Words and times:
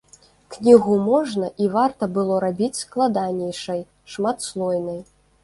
Кнігу 0.53 0.95
можна 1.09 1.49
і 1.65 1.67
варта 1.75 2.07
было 2.15 2.39
рабіць 2.45 2.79
складанейшай, 2.85 3.87
шматслойнай. 4.17 4.99